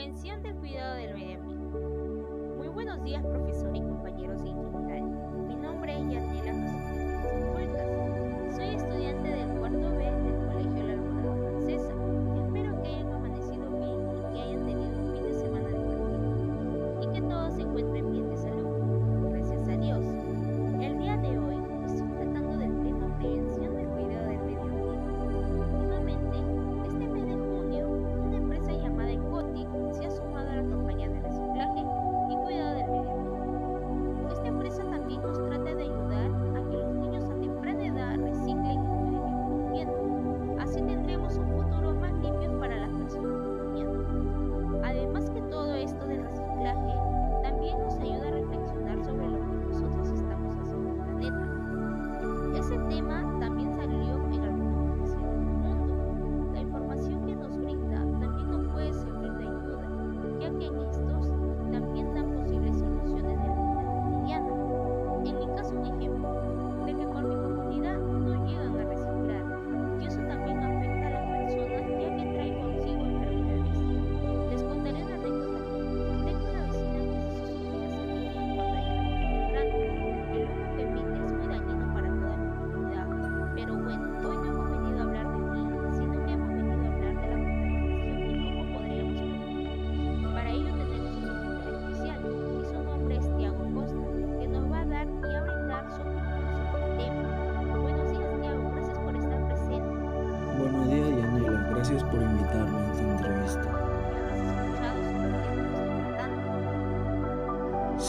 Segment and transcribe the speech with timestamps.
[0.00, 1.78] Prevención del cuidado del medio ambiente.
[2.56, 5.02] Muy buenos días, profesor y compañeros en general.
[5.46, 7.06] Mi nombre es Yanela José.
[8.56, 10.19] Soy estudiante del cuarto B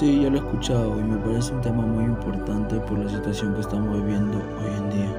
[0.01, 3.53] Sí, ya lo he escuchado y me parece un tema muy importante por la situación
[3.53, 5.09] que estamos viviendo hoy en día.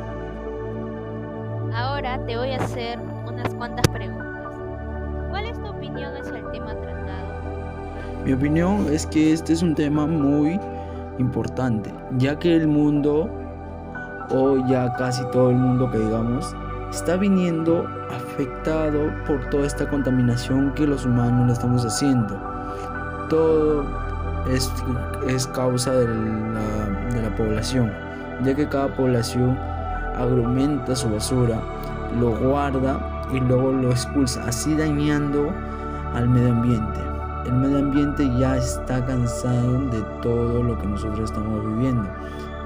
[1.72, 4.56] Ahora te voy a hacer unas cuantas preguntas.
[5.30, 7.28] ¿Cuál es tu opinión hacia el tema tratado?
[8.24, 10.58] Mi opinión es que este es un tema muy
[11.18, 13.30] importante, ya que el mundo,
[14.30, 16.56] o ya casi todo el mundo que digamos,
[16.90, 22.36] está viniendo afectado por toda esta contaminación que los humanos le estamos haciendo.
[23.30, 24.02] Todo
[24.48, 24.72] es,
[25.26, 27.92] es causa de la, de la población,
[28.42, 29.58] ya que cada población
[30.16, 31.60] agrumenta su basura,
[32.18, 33.00] lo guarda
[33.32, 35.52] y luego lo expulsa, así dañando
[36.14, 37.00] al medio ambiente.
[37.46, 42.08] El medio ambiente ya está cansado de todo lo que nosotros estamos viviendo.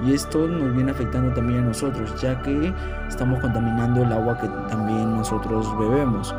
[0.05, 2.75] Y esto nos viene afectando también a nosotros, ya que
[3.09, 6.35] estamos contaminando el agua que también nosotros bebemos,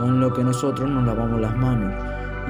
[0.00, 1.92] o en lo que nosotros nos lavamos las manos.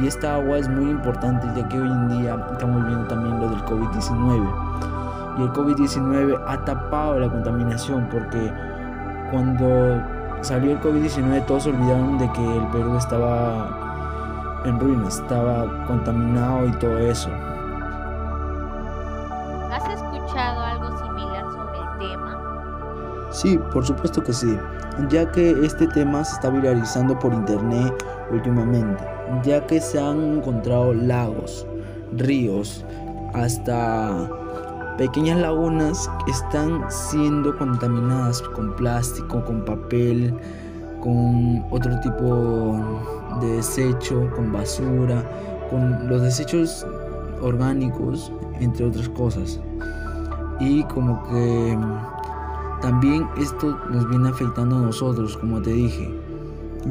[0.00, 3.48] Y esta agua es muy importante, ya que hoy en día estamos viendo también lo
[3.48, 5.38] del COVID-19.
[5.38, 8.52] Y el COVID-19 ha tapado la contaminación, porque
[9.30, 10.00] cuando
[10.42, 16.66] salió el COVID-19 todos se olvidaron de que el Perú estaba en ruinas, estaba contaminado
[16.66, 17.30] y todo eso.
[19.72, 22.38] ¿Has escuchado algo similar sobre el tema?
[23.30, 24.58] Sí, por supuesto que sí,
[25.08, 27.92] ya que este tema se está viralizando por internet
[28.30, 29.04] últimamente,
[29.44, 31.66] ya que se han encontrado lagos,
[32.16, 32.84] ríos,
[33.34, 34.30] hasta
[34.96, 40.34] pequeñas lagunas que están siendo contaminadas con plástico, con papel,
[41.00, 42.80] con otro tipo
[43.40, 45.22] de desecho, con basura,
[45.70, 46.86] con los desechos
[47.40, 49.60] orgánicos, entre otras cosas.
[50.60, 51.78] Y como que
[52.82, 56.12] también esto nos viene afectando a nosotros, como te dije,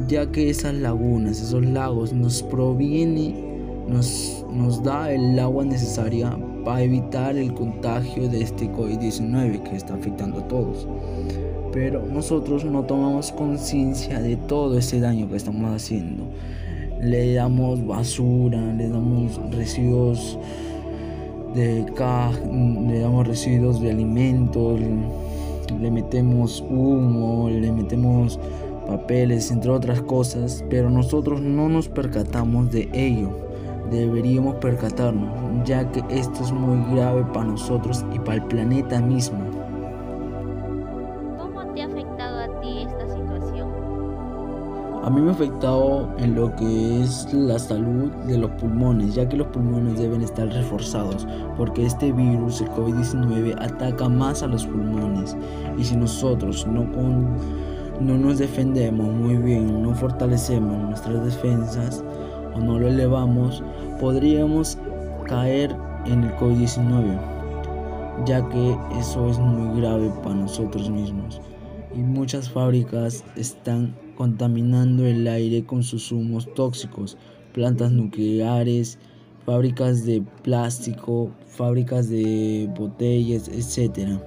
[0.06, 3.34] ya que esas lagunas, esos lagos nos proviene,
[3.88, 9.94] nos, nos da el agua necesaria para evitar el contagio de este COVID-19 que está
[9.94, 10.86] afectando a todos.
[11.72, 16.24] Pero nosotros no tomamos conciencia de todo ese daño que estamos haciendo.
[17.00, 20.38] Le damos basura, le damos residuos
[21.54, 24.80] de caja, le damos residuos de alimentos,
[25.80, 28.38] le metemos humo, le metemos
[28.88, 33.28] papeles, entre otras cosas, pero nosotros no nos percatamos de ello.
[33.90, 35.30] Deberíamos percatarnos,
[35.64, 39.38] ya que esto es muy grave para nosotros y para el planeta mismo.
[41.38, 43.68] ¿Cómo te ha afectado a ti esta situación?
[45.04, 49.28] A mí me ha afectado en lo que es la salud de los pulmones, ya
[49.28, 51.26] que los pulmones deben estar reforzados,
[51.56, 55.36] porque este virus, el COVID-19, ataca más a los pulmones.
[55.78, 57.36] Y si nosotros no, con,
[58.00, 62.04] no nos defendemos muy bien, no fortalecemos nuestras defensas
[62.54, 63.62] o no lo elevamos,
[64.00, 64.78] podríamos
[65.26, 65.74] caer
[66.06, 67.18] en el COVID-19,
[68.24, 71.40] ya que eso es muy grave para nosotros mismos.
[71.94, 77.16] Y muchas fábricas están contaminando el aire con sus humos tóxicos,
[77.52, 78.98] plantas nucleares,
[79.44, 84.18] fábricas de plástico, fábricas de botellas, etc.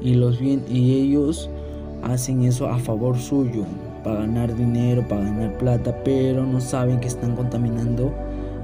[0.00, 1.50] Y, los bien, y ellos
[2.12, 3.64] hacen eso a favor suyo,
[4.02, 8.12] para ganar dinero, para ganar plata, pero no saben que están contaminando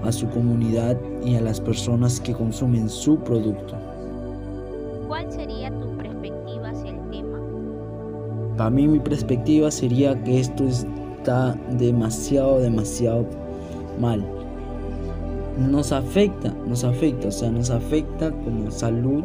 [0.04, 3.74] a su comunidad y a las personas que consumen su producto.
[5.06, 7.38] ¿Cuál sería tu perspectiva hacia el tema?
[8.56, 13.26] Para mí mi perspectiva sería que esto está demasiado, demasiado
[14.00, 14.24] mal.
[15.58, 19.22] Nos afecta, nos afecta, o sea, nos afecta como salud.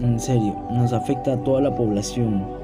[0.00, 2.61] En serio, nos afecta a toda la población.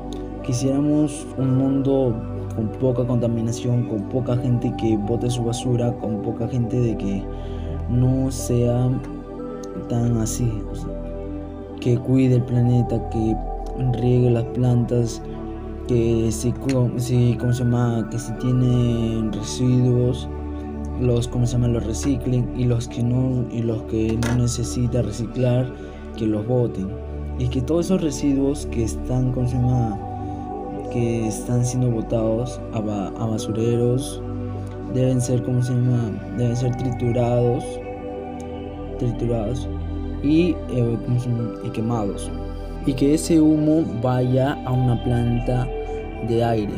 [0.48, 2.14] Quisiéramos un mundo
[2.56, 7.22] con poca contaminación, con poca gente que bote su basura, con poca gente de que
[7.90, 8.88] no sea
[9.90, 10.50] tan así,
[11.82, 13.36] que cuide el planeta, que
[13.92, 15.20] riegue las plantas,
[15.86, 16.54] que si,
[16.96, 18.08] si, ¿cómo se llama?
[18.10, 20.30] que si tienen residuos,
[20.98, 21.68] los, ¿cómo se llama?
[21.68, 25.70] los reciclen y los que no, y los que no necesita reciclar,
[26.16, 26.88] que los boten.
[27.38, 30.07] Y que todos esos residuos que están, ¿cómo se llama?
[30.90, 34.22] Que están siendo botados a, basureros
[34.94, 36.10] deben ser, ¿cómo se llama?
[36.36, 37.64] Deben ser triturados,
[38.98, 39.68] triturados
[40.22, 40.98] y, eh,
[41.64, 42.30] y quemados.
[42.86, 45.68] Y que ese humo vaya a una planta
[46.28, 46.74] de aire.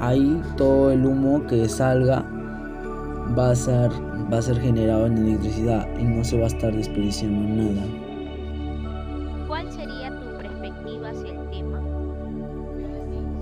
[0.00, 2.24] Ahí todo el humo que salga
[3.36, 3.90] va a ser,
[4.32, 8.03] va a ser generado en electricidad y no se va a estar desperdiciando nada.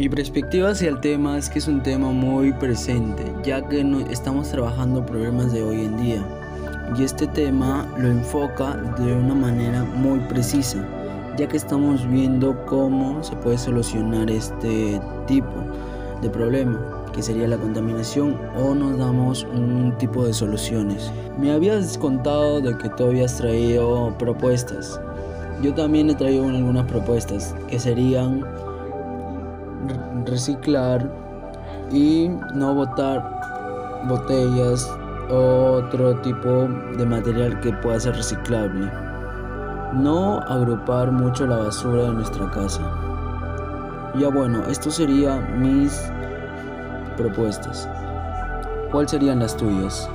[0.02, 4.00] Mi perspectiva hacia el tema es que es un tema muy presente, ya que no
[4.00, 6.26] estamos trabajando problemas de hoy en día.
[6.98, 10.84] Y este tema lo enfoca de una manera muy precisa,
[11.38, 15.54] ya que estamos viendo cómo se puede solucionar este tipo
[16.20, 16.80] de problema,
[17.14, 21.12] que sería la contaminación, o nos damos un tipo de soluciones.
[21.38, 25.00] Me habías contado de que tú habías traído propuestas.
[25.62, 28.44] Yo también he traído algunas propuestas, que serían
[30.26, 31.10] reciclar
[31.90, 33.22] y no botar
[34.08, 34.90] botellas
[35.30, 38.90] o otro tipo de material que pueda ser reciclable.
[39.94, 42.82] No agrupar mucho la basura de nuestra casa.
[44.18, 46.10] Ya bueno, esto serían mis
[47.16, 47.88] propuestas.
[48.90, 50.08] ¿Cuáles serían las tuyas?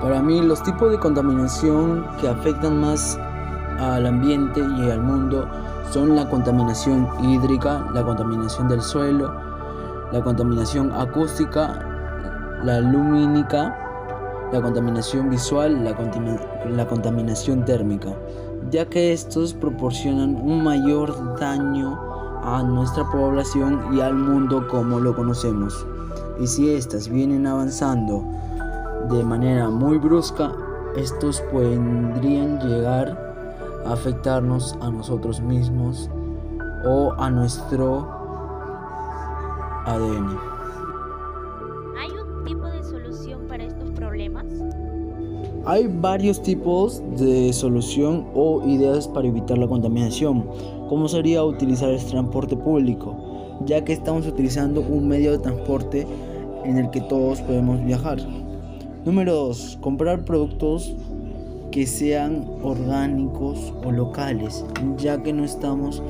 [0.00, 3.18] Para mí, los tipos de contaminación que afectan más
[3.78, 5.46] al ambiente y al mundo
[5.90, 9.30] son la contaminación hídrica, la contaminación del suelo,
[10.12, 13.76] la contaminación acústica, la lumínica,
[14.52, 18.14] la contaminación visual, la, contaminación térmica,
[18.70, 21.98] ya que estos proporcionan un mayor daño
[22.42, 25.86] a nuestra población y al mundo como lo conocemos.
[26.40, 28.24] Y si éstas vienen avanzando
[29.10, 30.52] de manera muy brusca,
[30.96, 33.34] estos podrían llegar
[33.84, 36.08] a afectarnos a nosotros mismos
[36.84, 38.08] o a nuestro
[39.84, 40.38] ADN.
[41.98, 44.46] ¿Hay un tipo de solución para estos problemas?
[45.66, 50.46] Hay varios tipos de solución o ideas para evitar la contaminación.
[50.88, 53.16] ¿Cómo sería utilizar el transporte público?
[53.66, 56.06] Ya que estamos utilizando un medio de transporte
[56.64, 58.18] en el que todos podemos viajar.
[59.04, 59.78] Número 2.
[59.80, 60.94] Comprar productos
[61.70, 64.62] que sean orgánicos o locales,
[64.98, 66.02] ya que no estamos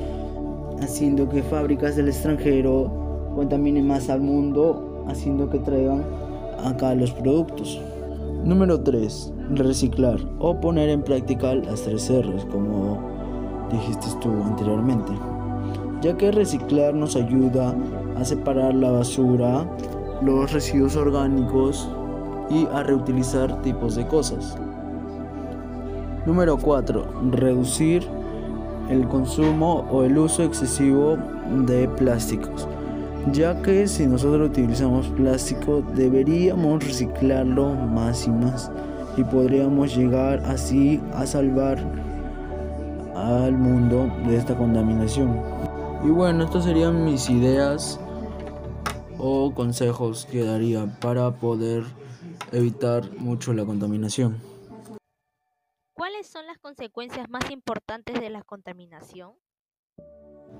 [0.81, 6.03] haciendo que fábricas del extranjero contaminen más al mundo, haciendo que traigan
[6.65, 7.79] acá los productos.
[8.43, 9.35] Número 3.
[9.51, 12.99] Reciclar o poner en práctica las tres R's, como
[13.71, 15.13] dijiste tú anteriormente.
[16.01, 17.73] Ya que reciclar nos ayuda
[18.17, 19.65] a separar la basura,
[20.21, 21.87] los residuos orgánicos
[22.51, 24.57] y a reutilizar tipos de cosas.
[26.25, 27.31] Número 4.
[27.31, 28.07] Reducir
[28.89, 31.17] el consumo o el uso excesivo
[31.65, 32.67] de plásticos
[33.31, 38.71] ya que si nosotros utilizamos plástico deberíamos reciclarlo más y más
[39.15, 41.77] y podríamos llegar así a salvar
[43.15, 45.37] al mundo de esta contaminación.
[46.03, 47.99] Y bueno, estas serían mis ideas
[49.19, 51.83] o consejos que daría para poder
[52.51, 54.37] evitar mucho la contaminación.
[55.93, 59.33] ¿Cuáles son las consecuencias más importantes de la contaminación?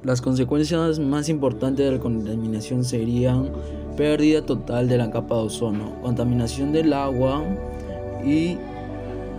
[0.04, 3.52] Las consecuencias más importantes de la contaminación serían
[3.98, 7.44] pérdida total de la capa de ozono, contaminación del agua
[8.26, 8.58] y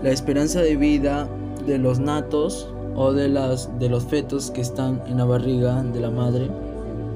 [0.02, 1.28] la esperanza de vida
[1.66, 6.00] de los natos o de, las, de los fetos que están en la barriga de
[6.00, 6.50] la madre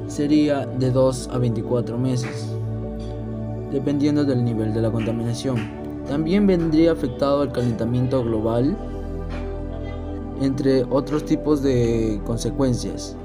[0.09, 2.49] sería de 2 a 24 meses,
[3.71, 5.57] dependiendo del nivel de la contaminación.
[6.09, 8.77] También vendría afectado el calentamiento global,
[10.41, 13.17] entre otros tipos de consecuencias,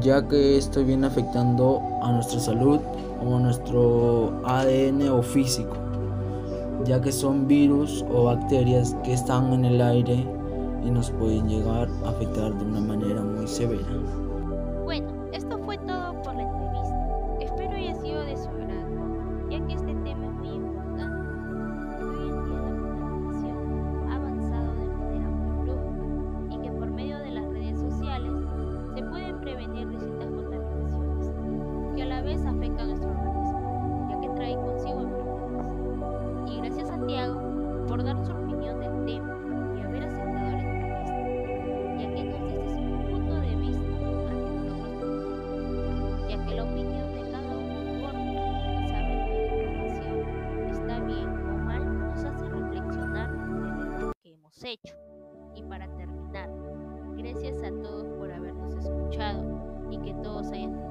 [0.00, 2.80] ya que esto viene afectando a nuestra salud
[3.24, 5.76] o a nuestro ADN o físico,
[6.84, 10.26] ya que son virus o bacterias que están en el aire
[10.84, 14.23] y nos pueden llegar a afectar de una manera muy severa.
[36.64, 39.38] Gracias a Santiago por dar su opinión del tema
[39.76, 41.14] y haber aceptado la entrevista,
[41.98, 43.84] ya que nos diste su punto de vista
[44.30, 49.72] al que nosotros ya que la opinión de cada uno importa y saber que la
[49.74, 50.16] información
[50.70, 54.94] está bien o mal nos hace reflexionar de lo que hemos hecho.
[55.54, 56.48] Y para terminar,
[57.18, 60.83] gracias a todos por habernos escuchado y que todos hayan